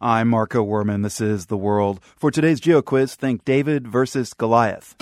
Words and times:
I'm 0.00 0.28
Marco 0.28 0.62
Werman. 0.62 1.02
This 1.02 1.22
is 1.22 1.46
The 1.46 1.56
World. 1.56 2.00
For 2.16 2.30
today's 2.30 2.60
Geo 2.60 2.82
quiz, 2.82 3.14
think 3.14 3.46
David 3.46 3.88
versus 3.88 4.34
Goliath. 4.34 4.94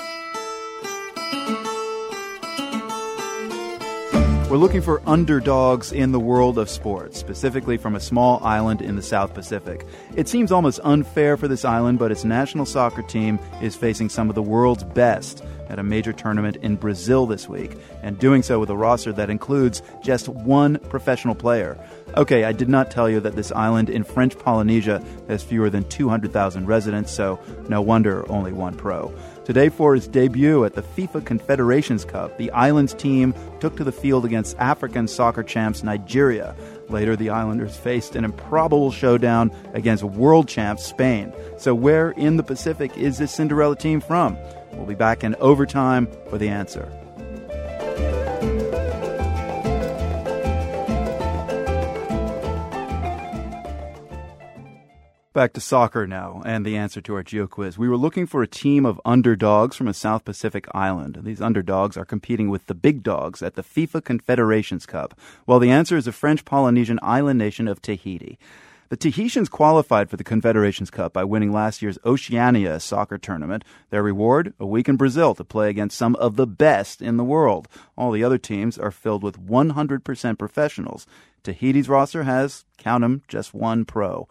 We're 4.55 4.61
looking 4.61 4.83
for 4.83 5.03
underdogs 5.05 5.91
in 5.91 6.13
the 6.13 6.21
world 6.21 6.59
of 6.59 6.71
sports, 6.71 7.19
specifically 7.19 7.77
from 7.77 7.97
a 7.97 8.01
small 8.01 8.41
island 8.45 8.83
in 8.83 8.95
the 8.95 9.03
South 9.03 9.35
Pacific. 9.35 9.85
It 10.15 10.29
seems 10.29 10.53
almost 10.53 10.79
unfair 10.85 11.37
for 11.37 11.49
this 11.49 11.65
island, 11.65 11.99
but 11.99 12.13
its 12.13 12.25
national 12.25 12.65
soccer 12.65 13.03
team 13.03 13.41
is 13.61 13.75
facing 13.75 14.11
some 14.11 14.29
of 14.29 14.37
the 14.37 14.43
world's 14.45 14.85
best 14.85 15.43
at 15.69 15.81
a 15.81 15.83
major 15.83 16.13
tournament 16.13 16.57
in 16.59 16.77
Brazil 16.77 17.27
this 17.27 17.49
week, 17.49 17.73
and 18.05 18.17
doing 18.17 18.45
so 18.45 18.61
with 18.61 18.71
a 18.71 18.77
roster 18.77 19.13
that 19.13 19.29
includes 19.29 19.83
just 20.05 20.29
one 20.29 20.79
professional 20.89 21.35
player. 21.35 21.77
Okay, 22.17 22.45
I 22.45 22.53
did 22.53 22.69
not 22.69 22.93
tell 22.93 23.11
you 23.11 23.19
that 23.19 23.35
this 23.35 23.51
island 23.51 23.91
in 23.91 24.05
French 24.05 24.39
Polynesia 24.39 25.03
has 25.27 25.43
fewer 25.43 25.69
than 25.69 25.83
200,000 25.89 26.67
residents, 26.67 27.11
so 27.11 27.41
no 27.69 27.83
wonder 27.83 28.25
only 28.31 28.53
one 28.53 28.77
pro. 28.77 29.13
Today, 29.45 29.69
for 29.69 29.95
its 29.95 30.09
debut 30.09 30.65
at 30.65 30.73
the 30.73 30.81
FIFA 30.83 31.27
Confederations 31.27 32.07
Cup, 32.07 32.39
the 32.39 32.51
island's 32.53 32.95
team 32.95 33.35
took 33.61 33.77
to 33.77 33.85
the 33.85 33.93
field 33.93 34.25
against 34.25 34.57
African 34.59 35.07
soccer 35.07 35.43
champs 35.43 35.83
Nigeria. 35.83 36.57
Later, 36.89 37.15
the 37.15 37.29
Islanders 37.29 37.77
faced 37.77 38.17
an 38.17 38.25
improbable 38.25 38.91
showdown 38.91 39.55
against 39.75 40.03
world 40.03 40.49
champs 40.49 40.87
Spain. 40.87 41.31
So, 41.59 41.75
where 41.75 42.13
in 42.13 42.39
the 42.39 42.43
Pacific 42.43 42.97
is 42.97 43.19
this 43.19 43.33
Cinderella 43.33 43.77
team 43.77 44.01
from? 44.01 44.39
We'll 44.73 44.87
be 44.87 44.95
back 44.95 45.23
in 45.23 45.35
overtime 45.37 46.09
for 46.31 46.39
the 46.39 46.49
answer. 46.49 46.91
Back 55.35 55.53
to 55.55 55.61
soccer 55.61 56.07
now, 56.07 56.43
and 56.47 56.65
the 56.65 56.77
answer 56.77 57.01
to 57.01 57.15
our 57.17 57.25
geo 57.25 57.49
quiz. 57.49 57.77
We 57.77 57.89
were 57.89 57.97
looking 57.97 58.25
for 58.25 58.45
a 58.45 58.47
team 58.47 58.87
of 58.87 59.01
underdogs 59.05 59.75
from 59.75 59.89
a 59.89 59.93
South 59.93 60.25
Pacific 60.25 60.65
island. 60.73 61.19
These 61.25 61.41
underdogs 61.41 61.97
are 61.97 62.05
competing 62.05 62.51
with 62.51 62.67
the 62.67 62.75
big 62.75 63.03
dogs 63.03 63.43
at 63.43 63.57
the 63.57 63.65
FIFA 63.65 64.05
Confederations 64.05 64.87
Cup. 64.87 65.19
Well, 65.45 65.59
the 65.59 65.73
answer 65.73 65.97
is 65.97 66.05
the 66.05 66.13
French 66.13 66.45
Polynesian 66.45 67.01
island 67.03 67.41
nation 67.41 67.67
of 67.67 67.83
Tahiti. 67.83 68.39
The 68.91 68.97
Tahitians 68.97 69.49
qualified 69.49 70.09
for 70.09 70.17
the 70.17 70.23
Confederations 70.23 70.89
Cup 70.89 71.13
by 71.13 71.25
winning 71.25 71.51
last 71.51 71.83
year's 71.83 71.99
Oceania 72.07 72.79
soccer 72.79 73.19
tournament. 73.19 73.65
Their 73.91 74.05
reward, 74.05 74.55
a 74.61 74.67
week 74.67 74.89
in 74.89 74.95
Brazil 74.95 75.35
to 75.35 75.43
play 75.43 75.69
against 75.69 75.99
some 75.99 76.15
of 76.15 76.37
the 76.37 76.47
best 76.47 77.03
in 77.03 77.17
the 77.17 77.25
world. 77.25 77.67
All 77.99 78.13
the 78.13 78.23
other 78.23 78.39
teams 78.39 78.79
are 78.79 78.93
filled 78.93 79.25
with 79.25 79.45
100% 79.45 80.39
professionals. 80.39 81.09
Tahiti's 81.43 81.89
roster 81.89 82.23
has, 82.23 82.65
count 82.79 83.03
'em, 83.03 83.23
just 83.27 83.53
one 83.53 83.85
pro. 83.85 84.29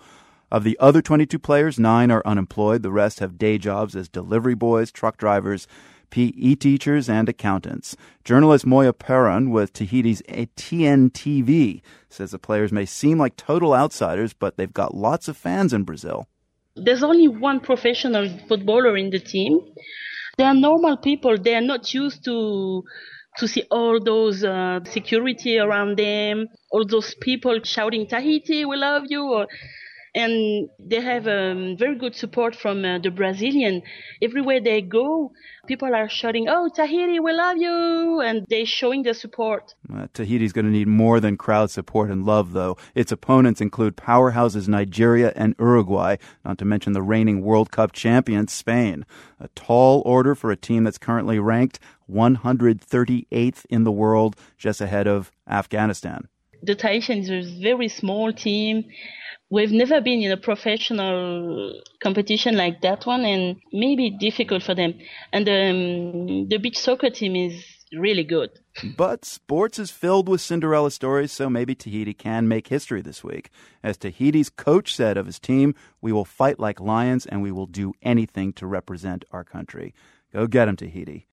Of 0.54 0.64
the 0.64 0.78
other 0.80 1.02
22 1.02 1.40
players, 1.40 1.80
nine 1.80 2.12
are 2.12 2.22
unemployed. 2.28 2.84
The 2.84 2.92
rest 2.92 3.22
have 3.22 3.40
day 3.40 3.58
jobs 3.58 3.96
as 3.96 4.08
delivery 4.08 4.54
boys, 4.54 4.92
truck 4.92 5.18
drivers, 5.18 5.68
PE 6.12 6.54
teachers, 6.54 7.10
and 7.10 7.28
accountants. 7.28 7.98
Journalist 8.24 8.64
Moya 8.64 8.94
Perron 8.94 9.50
with 9.50 9.74
Tahiti's 9.74 10.22
TNTV 10.22 11.82
says 12.08 12.30
the 12.30 12.38
players 12.38 12.72
may 12.72 12.86
seem 12.86 13.18
like 13.18 13.36
total 13.36 13.74
outsiders, 13.74 14.34
but 14.34 14.56
they've 14.56 14.72
got 14.72 14.94
lots 14.94 15.28
of 15.28 15.36
fans 15.36 15.74
in 15.74 15.86
Brazil. 15.86 16.28
There's 16.76 17.02
only 17.02 17.28
one 17.28 17.60
professional 17.60 18.30
footballer 18.48 18.96
in 18.96 19.10
the 19.10 19.20
team. 19.20 19.60
They 20.38 20.44
are 20.44 20.54
normal 20.54 20.98
people. 20.98 21.36
They 21.36 21.56
are 21.56 21.62
not 21.62 21.92
used 21.96 22.24
to 22.26 22.84
to 23.40 23.48
see 23.48 23.64
all 23.72 24.00
those 24.00 24.44
uh, 24.44 24.82
security 24.84 25.58
around 25.58 25.98
them, 25.98 26.46
all 26.70 26.86
those 26.86 27.16
people 27.16 27.60
shouting 27.64 28.06
Tahiti, 28.06 28.64
we 28.64 28.78
love 28.78 29.06
you, 29.10 29.24
or 29.24 29.48
and 30.16 30.70
they 30.80 31.02
have 31.02 31.28
um, 31.28 31.76
very 31.78 31.96
good 31.96 32.16
support 32.16 32.56
from 32.56 32.86
uh, 32.86 33.00
the 33.00 33.10
Brazilian. 33.10 33.82
Everywhere 34.22 34.62
they 34.62 34.82
go, 34.82 35.32
people 35.68 35.94
are 35.96 36.08
shouting, 36.08 36.48
"Oh, 36.48 36.70
Tahiti, 36.74 37.20
we 37.20 37.34
love 37.34 37.58
you!" 37.58 38.22
and 38.22 38.46
they're 38.48 38.66
showing 38.66 39.04
their 39.04 39.16
support. 39.16 39.74
Uh, 39.92 40.08
Tahiti's 40.14 40.54
going 40.54 40.66
to 40.66 40.72
need 40.72 40.88
more 40.88 41.20
than 41.20 41.36
crowd 41.36 41.72
support 41.72 42.12
and 42.12 42.26
love, 42.26 42.54
though. 42.54 42.78
Its 42.94 43.12
opponents 43.12 43.60
include 43.60 43.98
powerhouses 43.98 44.68
Nigeria 44.68 45.34
and 45.36 45.56
Uruguay, 45.60 46.18
not 46.46 46.58
to 46.60 46.66
mention 46.66 46.94
the 46.94 47.02
reigning 47.02 47.42
World 47.42 47.72
Cup 47.72 47.92
champions 47.92 48.54
Spain. 48.54 49.06
A 49.40 49.48
tall 49.50 50.04
order 50.06 50.36
for 50.36 50.52
a 50.52 50.56
team 50.56 50.84
that's 50.84 51.00
currently 51.00 51.40
ranked 51.40 51.80
138th 52.10 53.66
in 53.70 53.84
the 53.84 53.92
world, 53.92 54.36
just 54.58 54.80
ahead 54.80 55.08
of 55.08 55.32
Afghanistan. 55.48 56.28
The 56.62 56.76
Tahitians 56.76 57.30
are 57.30 57.40
a 57.40 57.62
very 57.62 57.90
small 57.90 58.32
team 58.32 58.86
we've 59.54 59.72
never 59.72 60.02
been 60.02 60.24
in 60.24 60.32
a 60.32 60.38
professional 60.38 61.80
competition 62.02 62.58
like 62.58 62.82
that 62.82 63.06
one 63.06 63.24
and 63.24 63.58
maybe 63.72 64.10
difficult 64.10 64.64
for 64.64 64.74
them. 64.74 64.96
And 65.32 65.48
um, 65.48 66.50
the 66.50 66.58
beach 66.58 66.80
soccer 66.80 67.12
team 67.12 67.36
is 67.36 67.64
really 67.96 68.24
good. 68.24 68.50
But 68.98 69.24
sports 69.24 69.78
is 69.78 69.92
filled 69.92 70.28
with 70.28 70.42
cinderella 70.42 70.90
stories 70.90 71.32
so 71.32 71.52
maybe 71.52 71.76
tahiti 71.76 72.16
can 72.16 72.48
make 72.48 72.68
history 72.70 73.04
this 73.04 73.24
week. 73.24 73.52
As 73.84 73.98
tahiti's 73.98 74.50
coach 74.50 74.96
said 74.96 75.16
of 75.18 75.28
his 75.28 75.40
team 75.40 75.76
we 76.02 76.12
will 76.12 76.26
fight 76.26 76.60
like 76.60 76.80
lions 76.80 77.28
and 77.28 77.44
we 77.44 77.52
will 77.52 77.68
do 77.68 77.94
anything 78.02 78.54
to 78.54 78.66
represent 78.66 79.24
our 79.32 79.44
country. 79.44 79.94
Go 80.34 80.48
get 80.48 80.66
them 80.66 80.76
tahiti 80.76 81.22